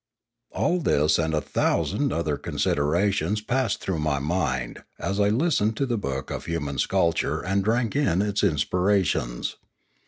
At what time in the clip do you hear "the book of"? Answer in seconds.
5.85-6.45